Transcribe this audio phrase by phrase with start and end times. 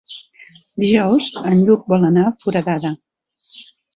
[0.83, 2.95] Dijous en Lluc vol anar a Foradada.